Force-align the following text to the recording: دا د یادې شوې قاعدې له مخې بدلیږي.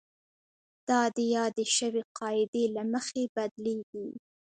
دا 0.87 1.01
د 1.15 1.17
یادې 1.35 1.65
شوې 1.77 2.01
قاعدې 2.19 2.63
له 2.75 2.83
مخې 2.93 3.23
بدلیږي. 3.35 4.07